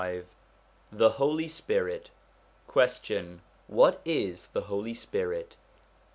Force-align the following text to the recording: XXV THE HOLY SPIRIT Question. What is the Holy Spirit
XXV 0.01 0.23
THE 0.91 1.09
HOLY 1.11 1.47
SPIRIT 1.47 2.09
Question. 2.65 3.43
What 3.67 4.01
is 4.03 4.47
the 4.47 4.61
Holy 4.61 4.95
Spirit 4.95 5.55